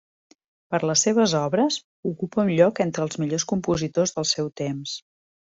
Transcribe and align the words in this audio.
Per 0.69 0.77
les 0.91 1.03
seves 1.07 1.35
obres, 1.39 1.77
ocupa 2.13 2.41
un 2.45 2.49
lloc 2.61 2.81
entre 2.87 3.07
els 3.09 3.21
millors 3.25 3.47
compositors 3.53 4.17
del 4.19 4.29
seu 4.33 4.53
temps. 4.65 4.99